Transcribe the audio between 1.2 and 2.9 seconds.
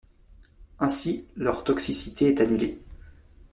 leur toxicité est annulée.